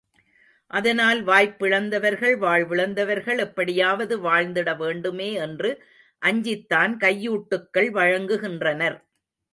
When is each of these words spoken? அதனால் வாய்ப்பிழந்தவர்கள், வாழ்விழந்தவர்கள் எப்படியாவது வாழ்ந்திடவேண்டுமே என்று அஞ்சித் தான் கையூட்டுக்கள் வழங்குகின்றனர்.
அதனால் 0.71 1.19
வாய்ப்பிழந்தவர்கள், 1.23 2.35
வாழ்விழந்தவர்கள் 2.37 3.37
எப்படியாவது 3.37 4.17
வாழ்ந்திடவேண்டுமே 4.19 5.29
என்று 5.45 5.71
அஞ்சித் 6.21 6.67
தான் 6.67 6.97
கையூட்டுக்கள் 6.97 7.91
வழங்குகின்றனர். 7.91 8.97